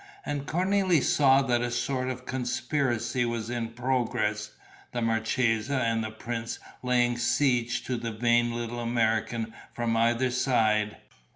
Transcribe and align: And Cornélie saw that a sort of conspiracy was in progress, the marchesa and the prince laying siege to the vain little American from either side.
And 0.25 0.47
Cornélie 0.47 1.03
saw 1.03 1.43
that 1.43 1.61
a 1.61 1.69
sort 1.69 2.09
of 2.09 2.25
conspiracy 2.25 3.23
was 3.23 3.51
in 3.51 3.69
progress, 3.73 4.49
the 4.93 4.99
marchesa 5.03 5.75
and 5.75 6.03
the 6.03 6.09
prince 6.09 6.57
laying 6.81 7.19
siege 7.19 7.83
to 7.83 7.97
the 7.97 8.11
vain 8.11 8.51
little 8.51 8.79
American 8.79 9.53
from 9.75 9.95
either 9.95 10.31
side. 10.31 10.97